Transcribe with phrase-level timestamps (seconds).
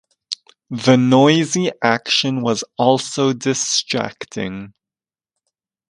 [0.71, 4.73] The noisy action was also distracting.